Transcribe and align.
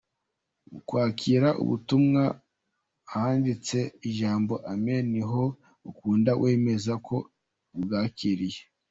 Mu 0.69 0.79
kwakira 0.87 1.47
ubutumwa, 1.63 2.23
ahanditse 3.11 3.77
ijambo 4.09 4.53
‘Amen’ 4.71 5.03
niho 5.13 5.43
ukanda 5.89 6.31
wemeza 6.41 6.93
ko 7.07 7.15
ubwakiriye. 7.75 8.59